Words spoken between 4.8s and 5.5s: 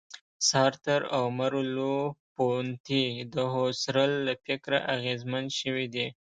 اغېزمن